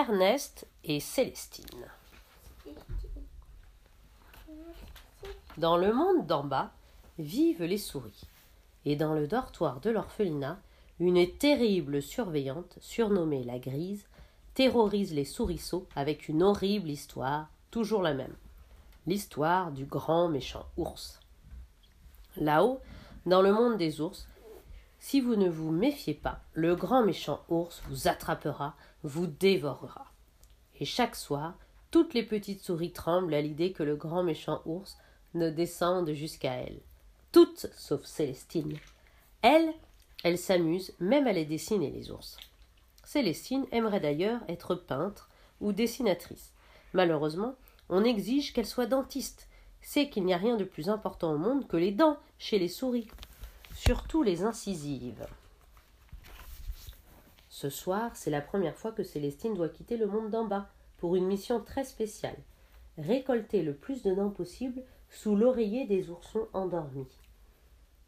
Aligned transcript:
Ernest 0.00 0.66
et 0.82 0.98
Célestine. 0.98 1.86
Dans 5.58 5.76
le 5.76 5.92
monde 5.92 6.26
d'en 6.26 6.42
bas 6.42 6.70
vivent 7.18 7.64
les 7.64 7.76
souris, 7.76 8.22
et 8.86 8.96
dans 8.96 9.12
le 9.12 9.26
dortoir 9.26 9.78
de 9.80 9.90
l'orphelinat, 9.90 10.58
une 11.00 11.30
terrible 11.36 12.00
surveillante, 12.00 12.78
surnommée 12.80 13.44
la 13.44 13.58
Grise, 13.58 14.06
terrorise 14.54 15.12
les 15.12 15.26
souriceaux 15.26 15.86
avec 15.94 16.30
une 16.30 16.42
horrible 16.42 16.88
histoire, 16.88 17.50
toujours 17.70 18.00
la 18.00 18.14
même. 18.14 18.36
L'histoire 19.06 19.70
du 19.70 19.84
grand 19.84 20.30
méchant 20.30 20.64
ours. 20.78 21.20
Là-haut, 22.38 22.80
dans 23.26 23.42
le 23.42 23.52
monde 23.52 23.76
des 23.76 24.00
ours, 24.00 24.26
si 25.02 25.22
vous 25.22 25.34
ne 25.34 25.48
vous 25.48 25.72
méfiez 25.72 26.12
pas, 26.12 26.40
le 26.52 26.76
grand 26.76 27.02
méchant 27.02 27.42
ours 27.48 27.82
vous 27.88 28.06
attrapera, 28.06 28.76
vous 29.02 29.26
dévorera. 29.26 30.12
Et 30.78 30.84
chaque 30.84 31.16
soir, 31.16 31.54
toutes 31.90 32.12
les 32.12 32.22
petites 32.22 32.62
souris 32.62 32.92
tremblent 32.92 33.32
à 33.32 33.40
l'idée 33.40 33.72
que 33.72 33.82
le 33.82 33.96
grand 33.96 34.22
méchant 34.22 34.60
ours 34.66 34.98
ne 35.32 35.48
descende 35.48 36.12
jusqu'à 36.12 36.52
elles. 36.52 36.80
Toutes 37.32 37.66
sauf 37.74 38.04
Célestine. 38.04 38.76
Elle, 39.40 39.72
elle 40.22 40.36
s'amuse 40.36 40.92
même 41.00 41.26
à 41.26 41.32
les 41.32 41.46
dessiner 41.46 41.90
les 41.90 42.10
ours. 42.10 42.36
Célestine 43.02 43.66
aimerait 43.72 44.00
d'ailleurs 44.00 44.42
être 44.48 44.74
peintre 44.74 45.30
ou 45.62 45.72
dessinatrice. 45.72 46.52
Malheureusement, 46.92 47.54
on 47.88 48.04
exige 48.04 48.52
qu'elle 48.52 48.66
soit 48.66 48.86
dentiste. 48.86 49.48
C'est 49.80 50.10
qu'il 50.10 50.26
n'y 50.26 50.34
a 50.34 50.38
rien 50.38 50.58
de 50.58 50.64
plus 50.64 50.90
important 50.90 51.32
au 51.32 51.38
monde 51.38 51.66
que 51.66 51.78
les 51.78 51.90
dents 51.90 52.18
chez 52.38 52.58
les 52.58 52.68
souris 52.68 53.08
surtout 53.74 54.22
les 54.22 54.42
incisives. 54.42 55.26
Ce 57.48 57.68
soir, 57.68 58.12
c'est 58.14 58.30
la 58.30 58.40
première 58.40 58.76
fois 58.76 58.92
que 58.92 59.02
Célestine 59.02 59.54
doit 59.54 59.68
quitter 59.68 59.96
le 59.96 60.06
monde 60.06 60.30
d'en 60.30 60.44
bas 60.44 60.68
pour 60.98 61.16
une 61.16 61.26
mission 61.26 61.60
très 61.60 61.84
spéciale 61.84 62.36
récolter 63.00 63.62
le 63.62 63.74
plus 63.74 64.02
de 64.02 64.14
dents 64.14 64.30
possible 64.30 64.82
sous 65.08 65.36
l'oreiller 65.36 65.86
des 65.86 66.10
oursons 66.10 66.46
endormis. 66.52 67.08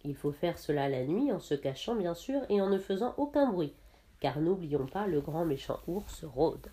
Il 0.05 0.15
faut 0.15 0.33
faire 0.33 0.59
cela 0.59 0.89
la 0.89 1.05
nuit 1.05 1.33
en 1.33 1.41
se 1.41 1.55
cachant 1.55 1.95
bien 1.95 2.15
sûr 2.15 2.41
et 2.49 2.61
en 2.61 2.69
ne 2.69 2.79
faisant 2.79 3.15
aucun 3.17 3.51
bruit, 3.51 3.75
car 4.21 4.41
n'oublions 4.41 4.87
pas 4.87 5.07
le 5.07 5.21
grand 5.21 5.45
méchant 5.45 5.79
ours 5.87 6.25
rôde. 6.25 6.69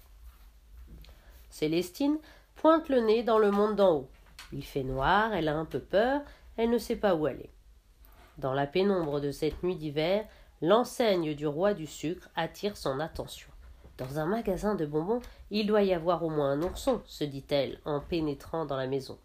Célestine 1.49 2.17
pointe 2.55 2.89
le 2.89 3.01
nez 3.01 3.23
dans 3.23 3.39
le 3.39 3.51
monde 3.51 3.75
d'en 3.75 3.97
haut. 3.97 4.09
Il 4.51 4.63
fait 4.63 4.83
noir, 4.83 5.33
elle 5.33 5.47
a 5.47 5.55
un 5.55 5.65
peu 5.65 5.79
peur, 5.79 6.21
elle 6.57 6.69
ne 6.69 6.77
sait 6.77 6.95
pas 6.95 7.15
où 7.15 7.25
aller. 7.25 7.49
Dans 8.39 8.53
la 8.53 8.67
pénombre 8.67 9.19
de 9.19 9.31
cette 9.31 9.63
nuit 9.63 9.75
d'hiver, 9.75 10.25
l'enseigne 10.61 11.35
du 11.35 11.45
roi 11.45 11.73
du 11.73 11.85
sucre 11.85 12.29
attire 12.37 12.77
son 12.77 13.01
attention. 13.01 13.49
Dans 13.97 14.17
un 14.17 14.25
magasin 14.25 14.75
de 14.75 14.85
bonbons, 14.85 15.19
il 15.51 15.67
doit 15.67 15.83
y 15.83 15.93
avoir 15.93 16.23
au 16.23 16.29
moins 16.29 16.51
un 16.51 16.61
ourson, 16.61 17.01
se 17.05 17.25
dit-elle 17.25 17.79
en 17.83 17.99
pénétrant 17.99 18.65
dans 18.65 18.77
la 18.77 18.87
maison. 18.87 19.17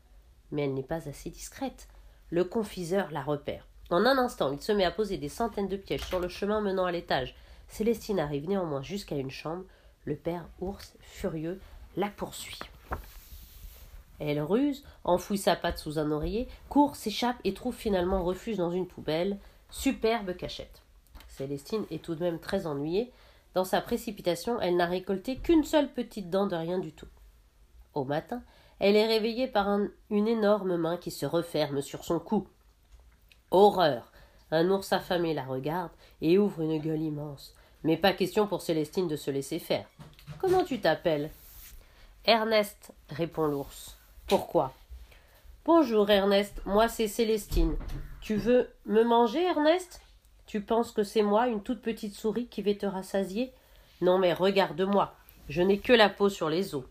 Mais 0.50 0.64
elle 0.64 0.74
n'est 0.74 0.82
pas 0.82 1.08
assez 1.08 1.30
discrète. 1.30 1.86
Le 2.30 2.42
confiseur 2.42 3.12
la 3.12 3.22
repère. 3.22 3.68
En 3.88 4.04
un 4.04 4.18
instant, 4.18 4.50
il 4.50 4.60
se 4.60 4.72
met 4.72 4.84
à 4.84 4.90
poser 4.90 5.16
des 5.16 5.28
centaines 5.28 5.68
de 5.68 5.76
pièges 5.76 6.08
sur 6.08 6.18
le 6.18 6.26
chemin 6.26 6.60
menant 6.60 6.84
à 6.84 6.90
l'étage. 6.90 7.36
Célestine 7.68 8.18
arrive 8.18 8.48
néanmoins 8.48 8.82
jusqu'à 8.82 9.14
une 9.14 9.30
chambre. 9.30 9.62
Le 10.06 10.16
père 10.16 10.44
ours, 10.60 10.96
furieux, 10.98 11.60
la 11.96 12.08
poursuit. 12.08 12.58
Elle 14.20 14.40
ruse, 14.40 14.84
enfouit 15.02 15.38
sa 15.38 15.56
patte 15.56 15.78
sous 15.78 15.98
un 15.98 16.10
oreiller, 16.10 16.48
court, 16.68 16.96
s'échappe 16.96 17.36
et 17.44 17.54
trouve 17.54 17.74
finalement 17.74 18.22
refuge 18.22 18.56
dans 18.56 18.70
une 18.70 18.86
poubelle. 18.86 19.38
Superbe 19.70 20.36
cachette. 20.36 20.82
Célestine 21.28 21.84
est 21.90 22.02
tout 22.02 22.14
de 22.14 22.22
même 22.22 22.38
très 22.38 22.66
ennuyée. 22.66 23.12
Dans 23.54 23.64
sa 23.64 23.80
précipitation, 23.80 24.61
elle 24.61 24.77
n'a 24.77 24.86
récolté 24.86 25.36
qu'une 25.36 25.64
seule 25.64 25.92
petite 25.92 26.30
dent 26.30 26.46
de 26.46 26.56
rien 26.56 26.78
du 26.78 26.92
tout. 26.92 27.08
Au 27.92 28.05
matin, 28.05 28.42
elle 28.78 28.96
est 28.96 29.06
réveillée 29.06 29.48
par 29.48 29.68
une 30.11 30.28
énorme 30.28 30.77
main 30.77 30.96
qui 30.96 31.10
se 31.10 31.27
referme 31.27 31.80
sur 31.80 32.05
son 32.05 32.18
cou. 32.18 32.46
Horreur. 33.50 34.12
Un 34.50 34.70
ours 34.70 34.92
affamé 34.92 35.34
la 35.34 35.44
regarde 35.44 35.90
et 36.20 36.39
ouvre 36.39 36.62
une 36.62 36.78
gueule 36.78 37.02
immense. 37.02 37.55
Mais 37.83 37.96
pas 37.96 38.12
question 38.12 38.46
pour 38.46 38.62
Célestine 38.62 39.08
de 39.08 39.16
se 39.16 39.30
laisser 39.30 39.58
faire. 39.58 39.86
Comment 40.39 40.64
tu 40.64 40.80
t'appelles? 40.80 41.30
Ernest, 42.24 42.92
répond 43.10 43.46
l'ours. 43.46 43.96
Pourquoi? 44.27 44.73
Bonjour 45.67 46.08
Ernest, 46.08 46.62
moi 46.64 46.89
c'est 46.89 47.08
Célestine. 47.08 47.77
Tu 48.23 48.36
veux 48.36 48.70
me 48.86 49.05
manger, 49.05 49.45
Ernest? 49.45 50.01
Tu 50.46 50.62
penses 50.62 50.92
que 50.92 51.02
c'est 51.02 51.20
moi, 51.20 51.46
une 51.46 51.62
toute 51.62 51.83
petite 51.83 52.14
souris, 52.14 52.46
qui 52.46 52.63
vais 52.63 52.79
te 52.79 52.86
rassasier? 52.86 53.52
Non 54.01 54.17
mais 54.17 54.33
regarde-moi, 54.33 55.14
je 55.51 55.61
n'ai 55.61 55.79
que 55.79 55.92
la 55.92 56.08
peau 56.08 56.30
sur 56.30 56.48
les 56.48 56.74
os. 56.74 56.84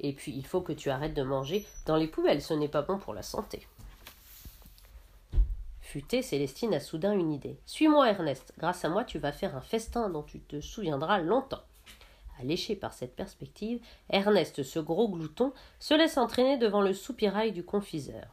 Et 0.00 0.12
puis 0.12 0.32
il 0.32 0.44
faut 0.44 0.60
que 0.60 0.74
tu 0.74 0.90
arrêtes 0.90 1.14
de 1.14 1.22
manger 1.22 1.66
dans 1.86 1.96
les 1.96 2.06
poubelles, 2.06 2.42
ce 2.42 2.52
n'est 2.52 2.68
pas 2.68 2.82
bon 2.82 2.98
pour 2.98 3.14
la 3.14 3.22
santé. 3.22 3.66
Futée, 5.80 6.20
Célestine 6.20 6.74
a 6.74 6.80
soudain 6.80 7.14
une 7.14 7.32
idée. 7.32 7.58
Suis-moi, 7.64 8.10
Ernest. 8.10 8.52
Grâce 8.58 8.84
à 8.84 8.90
moi, 8.90 9.04
tu 9.04 9.18
vas 9.18 9.32
faire 9.32 9.56
un 9.56 9.62
festin 9.62 10.10
dont 10.10 10.22
tu 10.22 10.40
te 10.40 10.60
souviendras 10.60 11.18
longtemps. 11.18 11.62
Alléché 12.42 12.74
par 12.74 12.92
cette 12.92 13.14
perspective, 13.14 13.80
Ernest, 14.10 14.64
ce 14.64 14.80
gros 14.80 15.08
glouton, 15.08 15.52
se 15.78 15.94
laisse 15.94 16.18
entraîner 16.18 16.58
devant 16.58 16.80
le 16.80 16.92
soupirail 16.92 17.52
du 17.52 17.64
confiseur. 17.64 18.26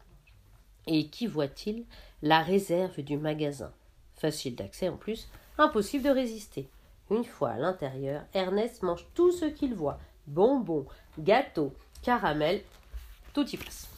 Et 0.88 1.08
qui 1.08 1.28
voit-il? 1.28 1.86
La 2.24 2.42
réserve 2.42 3.02
du 3.02 3.18
magasin. 3.18 3.72
Facile 4.16 4.56
d'accès 4.56 4.90
en 4.90 4.97
plus, 4.97 5.30
impossible 5.59 6.06
de 6.06 6.09
résister. 6.09 6.68
Une 7.12 7.24
fois 7.24 7.52
à 7.52 7.58
l'intérieur, 7.58 8.24
Ernest 8.34 8.81
mange 8.81 9.06
tout 9.14 9.31
ce 9.31 9.46
qu'il 9.46 9.75
voit 9.75 10.00
bonbons, 10.28 10.86
gâteaux, 11.20 11.74
caramels, 12.02 12.62
tout 13.34 13.47
y 13.50 13.58
passe. 13.58 13.90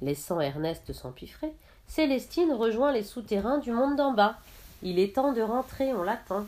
Laissant 0.00 0.40
Ernest 0.40 0.92
s'empiffrer, 0.92 1.52
Célestine 1.86 2.52
rejoint 2.52 2.92
les 2.92 3.02
souterrains 3.02 3.58
du 3.58 3.70
monde 3.70 3.96
d'en 3.96 4.12
bas. 4.12 4.38
Il 4.82 4.98
est 4.98 5.14
temps 5.14 5.32
de 5.32 5.42
rentrer, 5.42 5.92
on 5.92 6.02
l'attend. 6.02 6.46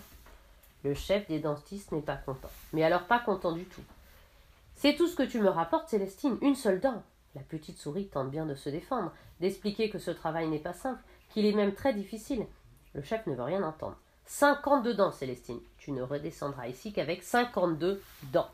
Le 0.85 0.95
chef 0.95 1.27
des 1.29 1.41
dentistes 1.41 1.93
n'est 1.93 2.03
pas 2.03 2.17
content. 2.17 2.51
Mais 2.73 2.85
alors 2.85 3.07
pas 3.07 3.19
content 3.19 3.53
du 3.53 3.65
tout. 3.65 3.83
C'est 4.77 4.95
tout 4.95 5.09
ce 5.09 5.17
que 5.17 5.23
tu 5.23 5.41
me 5.41 5.49
rapportes, 5.49 5.89
Célestine, 5.89 6.37
une 6.43 6.55
seule 6.55 6.81
dent. 6.81 7.03
La 7.35 7.43
petite 7.43 7.79
souris 7.79 8.09
tente 8.09 8.31
bien 8.31 8.47
de 8.47 8.55
se 8.55 8.69
défendre, 8.69 9.13
d'expliquer 9.41 9.91
que 9.91 9.99
ce 9.99 10.11
travail 10.11 10.49
n'est 10.49 10.59
pas 10.59 10.75
simple, 10.75 11.03
qu'il 11.31 11.47
est 11.47 11.53
même 11.53 11.75
très 11.75 11.95
difficile. 11.95 12.47
Le 12.93 13.03
chef 13.03 13.27
ne 13.27 13.35
veut 13.35 13.43
rien 13.43 13.63
entendre. 13.63 13.97
Cinquante-deux 14.27 14.95
dents, 14.95 15.11
Célestine. 15.11 15.61
Tu 15.79 15.91
ne 15.91 16.03
redescendras 16.03 16.69
ici 16.69 16.93
qu'avec 16.93 17.23
cinquante-deux 17.23 18.03
dents. 18.33 18.51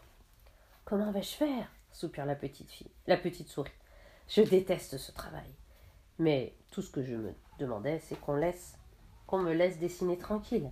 Comment 0.84 1.10
vais-je 1.12 1.34
faire? 1.34 1.66
soupire 1.92 2.26
la 2.26 2.36
petite 2.36 2.70
fille, 2.70 2.90
la 3.06 3.16
petite 3.16 3.48
souris. 3.48 3.72
Je 4.28 4.42
déteste 4.42 4.96
ce 4.96 5.12
travail. 5.12 5.52
Mais 6.18 6.54
tout 6.70 6.82
ce 6.82 6.90
que 6.90 7.02
je 7.02 7.14
me 7.14 7.34
demandais, 7.58 7.98
c'est 7.98 8.18
qu'on 8.20 8.36
laisse, 8.36 8.76
qu'on 9.26 9.38
me 9.38 9.52
laisse 9.52 9.78
dessiner 9.78 10.16
tranquille. 10.16 10.70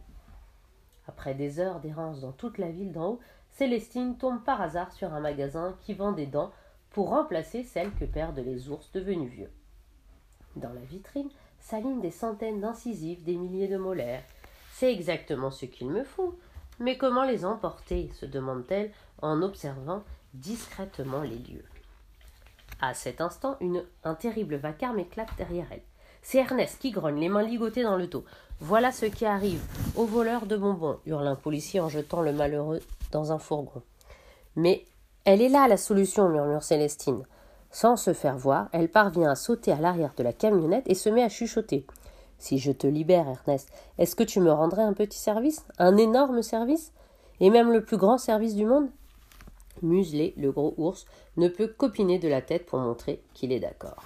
Après 1.09 1.35
des 1.35 1.59
heures 1.59 1.81
d'errance 1.81 2.21
dans 2.21 2.33
toute 2.33 2.59
la 2.59 2.71
ville 2.71 2.93
d'en 2.93 3.13
haut, 3.13 3.21
Célestine 3.51 4.17
tombe 4.19 4.45
par 4.45 4.61
hasard 4.61 4.93
sur 4.93 5.13
un 5.15 5.21
magasin 5.21 5.75
qui 5.81 5.95
vend 5.95 6.13
des 6.13 6.27
dents 6.27 6.53
pour 6.91 7.09
remplacer 7.09 7.65
celles 7.65 7.93
que 7.95 8.05
perdent 8.05 8.39
les 8.39 8.69
ours 8.69 8.93
devenus 8.93 9.33
vieux. 9.33 9.51
Dans 10.57 10.73
la 10.73 10.83
vitrine 10.83 11.31
s'alignent 11.59 12.01
des 12.01 12.11
centaines 12.11 12.61
d'incisives, 12.61 13.25
des 13.25 13.37
milliers 13.37 13.69
de 13.69 13.79
molaires. 13.79 14.23
C'est 14.73 14.93
exactement 14.93 15.51
ce 15.51 15.67
qu'il 15.67 15.89
me 15.89 16.05
faut. 16.05 16.39
Mais 16.79 16.97
comment 16.97 17.25
les 17.25 17.45
emporter? 17.45 18.11
se 18.15 18.27
demande-t-elle 18.27 18.93
en 19.23 19.43
observant 19.43 20.05
discrètement 20.35 21.23
les 21.23 21.39
lieux. 21.39 21.65
À 22.81 22.95
cet 22.95 23.21
instant, 23.21 23.59
un 24.05 24.15
terrible 24.15 24.55
vacarme 24.57 25.01
éclate 25.01 25.37
derrière 25.37 25.67
elle. 25.73 25.83
C'est 26.23 26.39
Ernest 26.39 26.79
qui 26.81 26.91
grogne, 26.91 27.19
les 27.19 27.29
mains 27.29 27.43
ligotées 27.43 27.83
dans 27.83 27.97
le 27.97 28.07
dos. 28.07 28.25
Voilà 28.61 28.93
ce 28.93 29.07
qui 29.07 29.25
arrive 29.27 29.63
au 29.99 30.05
voleur 30.05 30.47
de 30.47 30.57
bonbons, 30.57 30.99
hurle 31.07 31.27
un 31.27 31.35
policier 31.35 31.81
en 31.81 31.89
jetant 31.89 32.23
le 32.23 32.33
malheureux 32.33 32.79
dans 33.11 33.33
un 33.33 33.39
fourgon. 33.41 33.83
Mais 34.55 34.85
elle 35.25 35.43
est 35.43 35.49
là 35.49 35.67
la 35.67 35.77
solution, 35.77 36.29
murmure 36.29 36.63
Célestine. 36.63 37.25
Sans 37.73 37.97
se 37.97 38.13
faire 38.13 38.39
voir, 38.39 38.69
elle 38.73 38.89
parvient 38.89 39.29
à 39.29 39.35
sauter 39.35 39.73
à 39.73 39.81
l'arrière 39.81 40.13
de 40.17 40.23
la 40.23 40.33
camionnette 40.33 40.89
et 40.89 40.95
se 40.95 41.09
met 41.09 41.25
à 41.25 41.29
chuchoter. 41.29 41.85
Si 42.39 42.59
je 42.59 42.71
te 42.71 42.87
libère, 42.87 43.27
Ernest, 43.27 43.71
est-ce 43.99 44.15
que 44.15 44.23
tu 44.23 44.39
me 44.39 44.53
rendrais 44.53 44.85
un 44.85 44.93
petit 44.93 45.19
service? 45.19 45.65
Un 45.79 45.97
énorme 45.97 46.43
service? 46.43 46.93
Et 47.41 47.51
même 47.51 47.73
le 47.73 47.83
plus 47.85 47.97
grand 47.97 48.19
service 48.19 48.55
du 48.55 48.67
monde? 48.67 48.89
Muselé, 49.83 50.33
le 50.37 50.53
gros 50.53 50.75
ours, 50.77 51.07
ne 51.37 51.49
peut 51.49 51.67
copiner 51.67 52.21
de 52.21 52.29
la 52.29 52.41
tête 52.41 52.67
pour 52.67 52.79
montrer 52.79 53.21
qu'il 53.35 53.51
est 53.51 53.61
d'accord. 53.61 54.05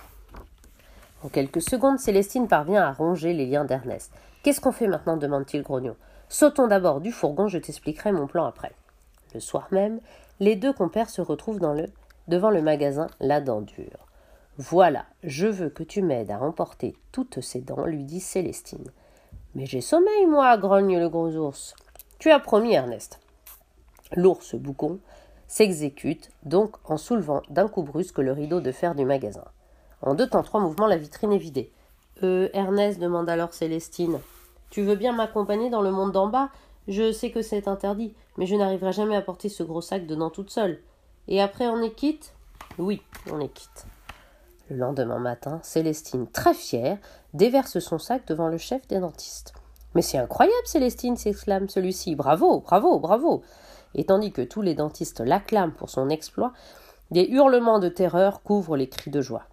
En 1.22 1.28
quelques 1.28 1.60
secondes, 1.60 1.98
Célestine 1.98 2.48
parvient 2.48 2.82
à 2.82 2.92
ronger 2.92 3.34
les 3.34 3.44
liens 3.44 3.66
d'Ernest. 3.66 4.10
Qu'est-ce 4.42 4.60
qu'on 4.60 4.72
fait 4.72 4.88
maintenant 4.88 5.16
demande-t-il 5.16 5.62
grognon. 5.62 5.96
Sautons 6.28 6.66
d'abord 6.66 7.00
du 7.00 7.12
fourgon, 7.12 7.46
je 7.46 7.58
t'expliquerai 7.58 8.10
mon 8.10 8.26
plan 8.26 8.44
après. 8.44 8.72
Le 9.34 9.40
soir 9.40 9.68
même, 9.70 10.00
les 10.40 10.56
deux 10.56 10.72
compères 10.72 11.10
se 11.10 11.20
retrouvent 11.20 11.60
dans 11.60 11.74
le, 11.74 11.86
devant 12.26 12.50
le 12.50 12.62
magasin 12.62 13.06
La 13.20 13.40
Dent 13.40 13.60
Dure. 13.60 14.06
Voilà, 14.58 15.04
je 15.22 15.46
veux 15.46 15.70
que 15.70 15.82
tu 15.82 16.02
m'aides 16.02 16.30
à 16.30 16.40
emporter 16.40 16.96
toutes 17.12 17.40
ces 17.40 17.60
dents, 17.60 17.86
lui 17.86 18.04
dit 18.04 18.20
Célestine. 18.20 18.90
Mais 19.54 19.66
j'ai 19.66 19.80
sommeil, 19.80 20.26
moi, 20.26 20.56
grogne 20.58 20.98
le 20.98 21.08
gros 21.08 21.30
ours. 21.36 21.74
Tu 22.18 22.30
as 22.30 22.40
promis, 22.40 22.74
Ernest. 22.74 23.20
L'ours 24.14 24.54
boucon 24.54 24.98
s'exécute 25.46 26.30
donc 26.44 26.76
en 26.84 26.96
soulevant 26.96 27.42
d'un 27.48 27.68
coup 27.68 27.82
brusque 27.82 28.18
le 28.18 28.32
rideau 28.32 28.60
de 28.60 28.72
fer 28.72 28.94
du 28.94 29.04
magasin. 29.04 29.44
En 30.00 30.14
deux 30.14 30.28
temps 30.28 30.42
trois 30.42 30.60
mouvements, 30.60 30.86
la 30.86 30.96
vitrine 30.96 31.32
est 31.32 31.38
vidée. 31.38 31.70
Euh, 32.24 32.48
Ernest 32.52 33.00
demande 33.00 33.28
alors 33.28 33.52
Célestine. 33.52 34.18
Tu 34.70 34.82
veux 34.82 34.96
bien 34.96 35.12
m'accompagner 35.12 35.70
dans 35.70 35.82
le 35.82 35.90
monde 35.90 36.12
d'en 36.12 36.28
bas? 36.28 36.50
Je 36.88 37.12
sais 37.12 37.30
que 37.30 37.42
c'est 37.42 37.68
interdit, 37.68 38.14
mais 38.36 38.46
je 38.46 38.56
n'arriverai 38.56 38.92
jamais 38.92 39.16
à 39.16 39.22
porter 39.22 39.48
ce 39.48 39.62
gros 39.62 39.80
sac 39.80 40.06
dedans 40.06 40.30
toute 40.30 40.50
seule. 40.50 40.80
Et 41.28 41.40
après 41.40 41.66
on 41.66 41.82
est 41.82 41.94
quitte? 41.94 42.34
Oui, 42.78 43.02
on 43.30 43.40
est 43.40 43.48
quitte. 43.48 43.86
Le 44.70 44.76
lendemain 44.76 45.18
matin, 45.18 45.60
Célestine, 45.62 46.26
très 46.26 46.54
fière, 46.54 46.98
déverse 47.34 47.78
son 47.78 47.98
sac 47.98 48.26
devant 48.26 48.48
le 48.48 48.58
chef 48.58 48.86
des 48.88 49.00
dentistes. 49.00 49.52
Mais 49.94 50.02
c'est 50.02 50.18
incroyable, 50.18 50.66
Célestine, 50.66 51.16
s'exclame 51.16 51.68
celui-ci. 51.68 52.14
Bravo, 52.14 52.60
bravo, 52.60 52.98
bravo. 52.98 53.42
Et 53.94 54.04
tandis 54.04 54.32
que 54.32 54.42
tous 54.42 54.62
les 54.62 54.74
dentistes 54.74 55.20
l'acclament 55.20 55.74
pour 55.74 55.90
son 55.90 56.08
exploit, 56.08 56.52
des 57.10 57.24
hurlements 57.24 57.78
de 57.78 57.88
terreur 57.88 58.42
couvrent 58.42 58.76
les 58.76 58.88
cris 58.88 59.10
de 59.10 59.20
joie. 59.20 59.44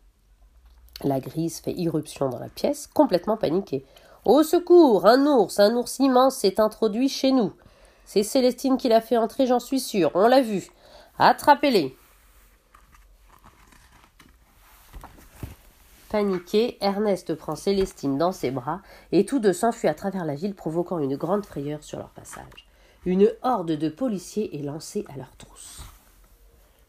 La 1.04 1.20
grise 1.20 1.60
fait 1.60 1.74
irruption 1.74 2.30
dans 2.30 2.40
la 2.40 2.50
pièce, 2.50 2.88
complètement 2.88 3.38
paniquée. 3.38 3.86
Au 4.26 4.44
secours 4.44 5.06
Un 5.06 5.26
ours, 5.26 5.60
un 5.60 5.76
ours 5.76 6.00
immense 6.00 6.38
s'est 6.38 6.60
introduit 6.60 7.08
chez 7.08 7.32
nous. 7.32 7.54
C'est 8.04 8.24
Célestine 8.24 8.78
qui 8.78 8.90
l'a 8.90 9.02
fait 9.02 9.18
entrer, 9.18 9.48
j'en 9.48 9.60
suis 9.60 9.80
sûre, 9.80 10.12
on 10.14 10.28
l'a 10.28 10.42
vu. 10.42 10.68
Attrapez-les 11.18 11.96
Paniqué, 16.10 16.78
Ernest 16.82 17.36
prend 17.36 17.56
Célestine 17.56 18.18
dans 18.18 18.32
ses 18.32 18.50
bras 18.50 18.82
et 19.12 19.26
tous 19.26 19.40
deux 19.40 19.54
s'enfuient 19.54 19.90
à 19.90 19.94
travers 19.94 20.26
la 20.26 20.34
ville 20.34 20.56
provoquant 20.56 20.98
une 20.98 21.16
grande 21.16 21.46
frayeur 21.46 21.84
sur 21.84 22.00
leur 22.00 22.10
passage. 22.10 22.68
Une 23.06 23.32
horde 23.44 23.74
de 23.74 23.90
policiers 23.90 24.60
est 24.60 24.64
lancée 24.64 25.06
à 25.14 25.18
leur 25.18 25.36
trousse. 25.38 25.82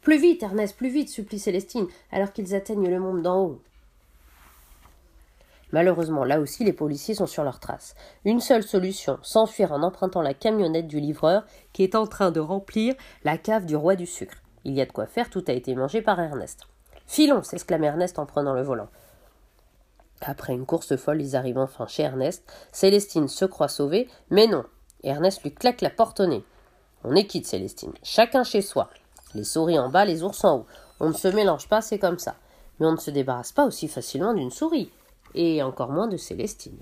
Plus 0.01 0.19
vite, 0.19 0.43
Ernest, 0.43 0.75
plus 0.75 0.89
vite, 0.89 1.11
supplie 1.11 1.39
Célestine, 1.39 1.87
alors 2.11 2.33
qu'ils 2.33 2.55
atteignent 2.55 2.89
le 2.89 2.99
monde 2.99 3.23
d'en 3.23 3.45
haut. 3.45 3.61
Malheureusement, 5.73 6.25
là 6.25 6.41
aussi, 6.41 6.65
les 6.65 6.73
policiers 6.73 7.15
sont 7.15 7.27
sur 7.27 7.45
leur 7.45 7.61
trace. 7.61 7.95
Une 8.25 8.41
seule 8.41 8.63
solution, 8.63 9.19
s'enfuir 9.23 9.73
en 9.73 9.83
empruntant 9.83 10.23
la 10.23 10.35
camionnette 10.35 10.89
du 10.89 11.01
livreur 11.01 11.45
qui 11.73 11.85
est 11.85 11.95
en 11.95 12.07
train 12.07 12.31
de 12.31 12.41
remplir 12.41 12.95
la 13.25 13.39
cave 13.39 13.67
du 13.67 13.77
roi 13.77 13.95
du 13.95 14.07
sucre. 14.07 14.43
Il 14.65 14.75
y 14.75 14.81
a 14.81 14.87
de 14.87 14.93
quoi 14.93 15.07
faire, 15.07 15.31
tout 15.31 15.45
a 15.47 15.53
été 15.53 15.75
mangé 15.75 16.03
par 16.03 16.21
Ernest. 16.21 16.67
Filons 17.07 17.43
s'exclame 17.43 17.85
Ernest 17.85 18.19
en 18.19 18.27
prenant 18.27 18.55
le 18.55 18.63
volant. 18.63 18.89
Après 20.21 20.53
une 20.53 20.67
course 20.67 20.97
folle, 20.97 21.23
ils 21.23 21.35
arrivent 21.35 21.59
enfin 21.59 21.87
chez 21.87 22.03
Ernest. 22.03 22.45
Célestine 22.73 23.29
se 23.29 23.45
croit 23.45 23.69
sauvée, 23.69 24.09
mais 24.29 24.47
non. 24.47 24.65
Ernest 25.03 25.43
lui 25.43 25.55
claque 25.55 25.81
la 25.81 25.91
porte 25.91 26.21
au 26.21 26.27
nez. 26.27 26.45
On 27.05 27.15
est 27.15 27.27
quitte, 27.27 27.47
Célestine. 27.47 27.95
Chacun 28.03 28.45
chez 28.45 28.61
soi. 28.61 28.91
Les 29.35 29.45
souris 29.45 29.79
en 29.79 29.89
bas, 29.89 30.05
les 30.05 30.23
ours 30.23 30.45
en 30.45 30.59
haut. 30.59 30.67
On 30.99 31.09
ne 31.09 31.15
se 31.15 31.29
mélange 31.29 31.69
pas, 31.69 31.81
c'est 31.81 31.99
comme 31.99 32.19
ça. 32.19 32.35
Mais 32.79 32.87
on 32.87 32.93
ne 32.93 32.99
se 32.99 33.11
débarrasse 33.11 33.53
pas 33.53 33.65
aussi 33.65 33.89
facilement 33.89 34.35
d'une 34.35 34.51
souris. 34.51 34.93
Et 35.35 35.63
encore 35.63 35.91
moins 35.91 36.09
de 36.09 36.17
Célestine. 36.17 36.79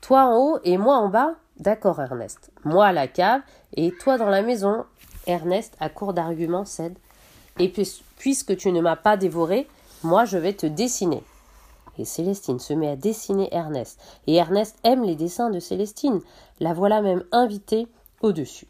Toi 0.00 0.24
en 0.24 0.36
haut 0.36 0.58
et 0.64 0.78
moi 0.78 0.96
en 0.96 1.08
bas 1.08 1.34
D'accord, 1.58 2.00
Ernest. 2.00 2.50
Moi 2.64 2.86
à 2.86 2.92
la 2.92 3.06
cave 3.06 3.42
et 3.76 3.92
toi 3.92 4.16
dans 4.16 4.30
la 4.30 4.42
maison. 4.42 4.84
Ernest, 5.26 5.76
à 5.78 5.90
court 5.90 6.14
d'arguments, 6.14 6.64
cède. 6.64 6.96
Et 7.58 7.72
puisque 8.16 8.56
tu 8.56 8.72
ne 8.72 8.80
m'as 8.80 8.96
pas 8.96 9.16
dévoré, 9.16 9.68
moi, 10.02 10.24
je 10.24 10.38
vais 10.38 10.54
te 10.54 10.66
dessiner. 10.66 11.22
Et 11.98 12.06
Célestine 12.06 12.58
se 12.58 12.72
met 12.72 12.88
à 12.88 12.96
dessiner 12.96 13.48
Ernest. 13.52 14.00
Et 14.26 14.36
Ernest 14.36 14.76
aime 14.84 15.04
les 15.04 15.14
dessins 15.14 15.50
de 15.50 15.60
Célestine. 15.60 16.20
La 16.58 16.72
voilà 16.72 17.02
même 17.02 17.24
invitée 17.32 17.86
au-dessus. 18.22 18.66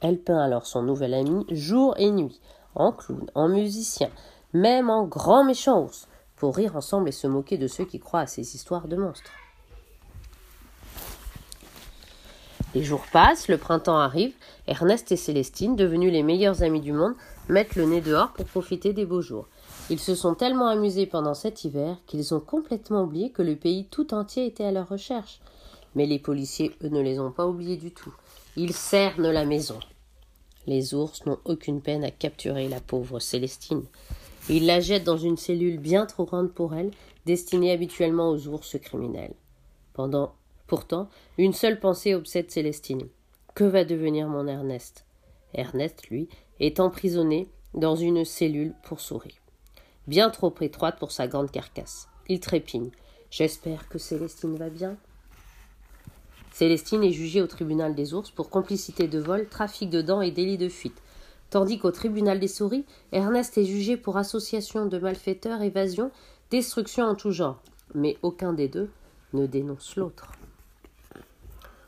Elle 0.00 0.18
peint 0.18 0.38
alors 0.38 0.66
son 0.66 0.82
nouvel 0.82 1.14
ami 1.14 1.44
jour 1.50 1.94
et 1.98 2.10
nuit, 2.10 2.40
en 2.76 2.92
clown, 2.92 3.28
en 3.34 3.48
musicien, 3.48 4.10
même 4.52 4.90
en 4.90 5.04
grand 5.04 5.42
méchant 5.42 5.82
ours, 5.82 6.06
pour 6.38 6.56
rire 6.56 6.76
ensemble 6.76 7.08
et 7.08 7.12
se 7.12 7.26
moquer 7.26 7.58
de 7.58 7.66
ceux 7.66 7.84
qui 7.84 8.00
croient 8.00 8.20
à 8.20 8.26
ces 8.26 8.54
histoires 8.54 8.88
de 8.88 8.96
monstres. 8.96 9.32
Les 12.74 12.84
jours 12.84 13.04
passent, 13.12 13.48
le 13.48 13.56
printemps 13.56 13.98
arrive, 13.98 14.34
Ernest 14.66 15.10
et 15.10 15.16
Célestine, 15.16 15.74
devenus 15.74 16.12
les 16.12 16.22
meilleurs 16.22 16.62
amis 16.62 16.82
du 16.82 16.92
monde, 16.92 17.14
mettent 17.48 17.76
le 17.76 17.86
nez 17.86 18.02
dehors 18.02 18.32
pour 18.34 18.44
profiter 18.44 18.92
des 18.92 19.06
beaux 19.06 19.22
jours. 19.22 19.48
Ils 19.88 19.98
se 19.98 20.14
sont 20.14 20.34
tellement 20.34 20.68
amusés 20.68 21.06
pendant 21.06 21.32
cet 21.32 21.64
hiver 21.64 21.96
qu'ils 22.06 22.34
ont 22.34 22.40
complètement 22.40 23.04
oublié 23.04 23.30
que 23.30 23.42
le 23.42 23.56
pays 23.56 23.86
tout 23.90 24.12
entier 24.12 24.44
était 24.44 24.64
à 24.64 24.70
leur 24.70 24.88
recherche. 24.88 25.40
Mais 25.94 26.04
les 26.04 26.18
policiers, 26.18 26.76
eux, 26.84 26.90
ne 26.90 27.00
les 27.00 27.18
ont 27.18 27.32
pas 27.32 27.46
oubliés 27.46 27.78
du 27.78 27.90
tout. 27.90 28.12
Ils 28.56 28.74
cernent 28.74 29.30
la 29.30 29.46
maison. 29.46 29.78
Les 30.66 30.92
ours 30.92 31.24
n'ont 31.24 31.38
aucune 31.46 31.80
peine 31.80 32.04
à 32.04 32.10
capturer 32.10 32.68
la 32.68 32.80
pauvre 32.80 33.18
Célestine. 33.18 33.84
Ils 34.48 34.66
la 34.66 34.80
jettent 34.80 35.04
dans 35.04 35.18
une 35.18 35.36
cellule 35.36 35.78
bien 35.78 36.06
trop 36.06 36.24
grande 36.24 36.52
pour 36.52 36.74
elle, 36.74 36.90
destinée 37.26 37.72
habituellement 37.72 38.30
aux 38.30 38.48
ours 38.48 38.78
criminels. 38.80 39.34
Pendant, 39.92 40.34
pourtant, 40.66 41.08
une 41.36 41.52
seule 41.52 41.80
pensée 41.80 42.14
obsède 42.14 42.50
Célestine. 42.50 43.08
Que 43.54 43.64
va 43.64 43.84
devenir 43.84 44.28
mon 44.28 44.46
Ernest? 44.46 45.04
Ernest, 45.54 46.08
lui, 46.08 46.28
est 46.60 46.80
emprisonné 46.80 47.48
dans 47.74 47.96
une 47.96 48.24
cellule 48.24 48.74
pour 48.84 49.00
souris 49.00 49.38
bien 50.08 50.30
trop 50.30 50.54
étroite 50.62 50.98
pour 50.98 51.12
sa 51.12 51.28
grande 51.28 51.50
carcasse. 51.50 52.08
Il 52.28 52.40
trépigne. 52.40 52.90
J'espère 53.30 53.88
que 53.88 53.98
Célestine 53.98 54.56
va 54.56 54.70
bien. 54.70 54.96
Célestine 56.50 57.04
est 57.04 57.12
jugée 57.12 57.42
au 57.42 57.46
tribunal 57.46 57.94
des 57.94 58.14
ours 58.14 58.30
pour 58.30 58.48
complicité 58.50 59.06
de 59.06 59.18
vol, 59.18 59.46
trafic 59.48 59.90
de 59.90 60.02
dents 60.02 60.22
et 60.22 60.30
délit 60.30 60.56
de 60.56 60.70
fuite. 60.70 61.00
Tandis 61.50 61.78
qu'au 61.78 61.90
tribunal 61.90 62.40
des 62.40 62.48
souris, 62.48 62.84
Ernest 63.12 63.56
est 63.56 63.64
jugé 63.64 63.96
pour 63.96 64.18
association 64.18 64.86
de 64.86 64.98
malfaiteurs, 64.98 65.62
évasion, 65.62 66.10
destruction 66.50 67.04
en 67.04 67.14
tout 67.14 67.30
genre. 67.30 67.62
Mais 67.94 68.18
aucun 68.22 68.52
des 68.52 68.68
deux 68.68 68.90
ne 69.32 69.46
dénonce 69.46 69.96
l'autre. 69.96 70.32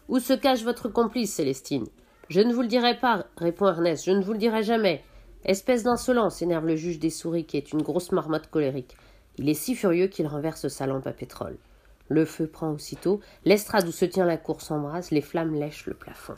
Où 0.08 0.18
se 0.18 0.32
cache 0.32 0.64
votre 0.64 0.88
complice, 0.88 1.34
Célestine? 1.34 1.86
Je 2.28 2.40
ne 2.40 2.54
vous 2.54 2.62
le 2.62 2.68
dirai 2.68 2.98
pas, 2.98 3.26
répond 3.36 3.68
Ernest, 3.68 4.04
je 4.06 4.12
ne 4.12 4.22
vous 4.22 4.32
le 4.32 4.38
dirai 4.38 4.62
jamais. 4.62 5.04
Espèce 5.44 5.82
d'insolence, 5.82 6.42
énerve 6.42 6.66
le 6.66 6.76
juge 6.76 6.98
des 6.98 7.10
souris 7.10 7.44
qui 7.44 7.56
est 7.56 7.72
une 7.72 7.82
grosse 7.82 8.12
marmotte 8.12 8.48
colérique. 8.50 8.96
Il 9.36 9.48
est 9.48 9.54
si 9.54 9.74
furieux 9.74 10.06
qu'il 10.06 10.26
renverse 10.26 10.68
sa 10.68 10.86
lampe 10.86 11.06
à 11.06 11.12
pétrole. 11.12 11.56
Le 12.08 12.24
feu 12.24 12.46
prend 12.46 12.72
aussitôt, 12.72 13.20
l'estrade 13.44 13.86
où 13.86 13.92
se 13.92 14.04
tient 14.04 14.26
la 14.26 14.36
cour 14.36 14.62
s'embrase, 14.62 15.10
les 15.10 15.20
flammes 15.20 15.54
lèchent 15.54 15.86
le 15.86 15.94
plafond. 15.94 16.36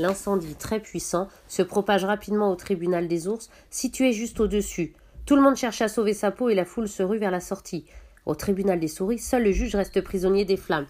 L'incendie 0.00 0.54
très 0.54 0.80
puissant 0.80 1.28
se 1.46 1.60
propage 1.60 2.06
rapidement 2.06 2.50
au 2.50 2.56
tribunal 2.56 3.06
des 3.06 3.28
ours, 3.28 3.50
situé 3.68 4.14
juste 4.14 4.40
au-dessus. 4.40 4.94
Tout 5.26 5.36
le 5.36 5.42
monde 5.42 5.56
cherche 5.56 5.82
à 5.82 5.88
sauver 5.88 6.14
sa 6.14 6.30
peau 6.30 6.48
et 6.48 6.54
la 6.54 6.64
foule 6.64 6.88
se 6.88 7.02
rue 7.02 7.18
vers 7.18 7.30
la 7.30 7.40
sortie. 7.40 7.84
Au 8.24 8.34
tribunal 8.34 8.80
des 8.80 8.88
souris, 8.88 9.18
seul 9.18 9.44
le 9.44 9.52
juge 9.52 9.74
reste 9.74 10.00
prisonnier 10.00 10.46
des 10.46 10.56
flammes. 10.56 10.86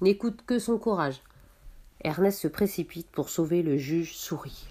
N'écoute 0.00 0.44
que 0.46 0.60
son 0.60 0.78
courage. 0.78 1.22
Ernest 2.04 2.38
se 2.38 2.46
précipite 2.46 3.08
pour 3.10 3.30
sauver 3.30 3.64
le 3.64 3.76
juge 3.78 4.14
souris. 4.14 4.68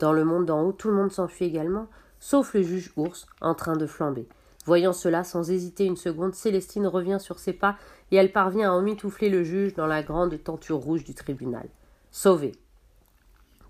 Dans 0.00 0.12
le 0.12 0.24
monde 0.24 0.46
d'en 0.46 0.62
haut, 0.62 0.72
tout 0.72 0.88
le 0.88 0.96
monde 0.96 1.12
s'enfuit 1.12 1.44
également, 1.44 1.86
sauf 2.18 2.54
le 2.54 2.62
juge 2.64 2.90
ours, 2.96 3.28
en 3.40 3.54
train 3.54 3.76
de 3.76 3.86
flamber. 3.86 4.26
Voyant 4.66 4.92
cela, 4.92 5.22
sans 5.22 5.48
hésiter 5.48 5.84
une 5.84 5.96
seconde, 5.96 6.34
Célestine 6.34 6.88
revient 6.88 7.18
sur 7.20 7.38
ses 7.38 7.52
pas 7.52 7.76
et 8.10 8.16
elle 8.16 8.32
parvient 8.32 8.72
à 8.72 8.74
emmitoufler 8.74 9.28
le 9.28 9.44
juge 9.44 9.74
dans 9.74 9.86
la 9.86 10.02
grande 10.02 10.42
tenture 10.42 10.78
rouge 10.78 11.04
du 11.04 11.14
tribunal. 11.14 11.68
Sauvé. 12.16 12.52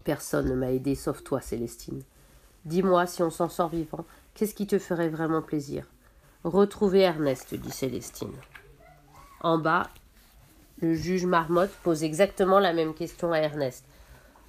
Personne 0.04 0.50
ne 0.50 0.54
m'a 0.54 0.70
aidé 0.70 0.94
sauf 0.94 1.24
toi, 1.24 1.40
Célestine. 1.40 2.02
Dis-moi, 2.66 3.06
si 3.06 3.22
on 3.22 3.30
s'en 3.30 3.48
sort 3.48 3.70
vivant, 3.70 4.04
qu'est-ce 4.34 4.54
qui 4.54 4.66
te 4.66 4.78
ferait 4.78 5.08
vraiment 5.08 5.40
plaisir? 5.40 5.86
Retrouver 6.44 7.00
Ernest, 7.00 7.54
dit 7.54 7.70
Célestine. 7.70 8.34
En 9.40 9.56
bas, 9.56 9.88
le 10.82 10.92
juge 10.94 11.24
Marmotte 11.24 11.72
pose 11.82 12.04
exactement 12.04 12.58
la 12.58 12.74
même 12.74 12.92
question 12.92 13.32
à 13.32 13.38
Ernest. 13.38 13.82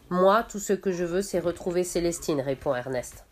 Moi, 0.10 0.44
tout 0.44 0.60
ce 0.60 0.74
que 0.74 0.92
je 0.92 1.06
veux, 1.06 1.22
c'est 1.22 1.40
retrouver 1.40 1.86
Célestine, 1.86 2.42
répond 2.42 2.76
Ernest. 2.76 3.24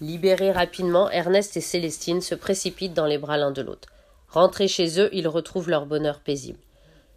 Libérés 0.00 0.52
rapidement, 0.52 1.10
Ernest 1.10 1.58
et 1.58 1.60
Célestine 1.60 2.22
se 2.22 2.34
précipitent 2.34 2.94
dans 2.94 3.04
les 3.04 3.18
bras 3.18 3.36
l'un 3.36 3.50
de 3.50 3.60
l'autre. 3.60 3.90
Rentrés 4.30 4.66
chez 4.66 4.98
eux, 4.98 5.10
ils 5.12 5.28
retrouvent 5.28 5.68
leur 5.68 5.84
bonheur 5.84 6.20
paisible. 6.20 6.58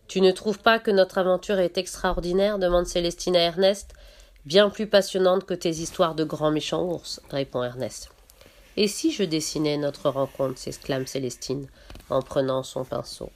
Tu 0.09 0.21
ne 0.21 0.31
trouves 0.31 0.57
pas 0.57 0.79
que 0.79 0.89
notre 0.89 1.19
aventure 1.19 1.59
est 1.59 1.77
extraordinaire 1.77 2.57
demande 2.57 2.87
Célestine 2.87 3.35
à 3.35 3.41
Ernest. 3.41 3.93
Bien 4.43 4.71
plus 4.71 4.87
passionnante 4.87 5.45
que 5.45 5.53
tes 5.53 5.69
histoires 5.69 6.15
de 6.15 6.23
grands 6.23 6.49
méchants 6.49 6.83
ours, 6.83 7.21
répond 7.29 7.63
Ernest. 7.63 8.09
Et 8.75 8.87
si 8.87 9.11
je 9.11 9.21
dessinais 9.21 9.77
notre 9.77 10.09
rencontre 10.09 10.57
s'exclame 10.57 11.05
Célestine 11.05 11.67
en 12.09 12.23
prenant 12.23 12.63
son 12.63 12.85
pinceau. 12.85 13.29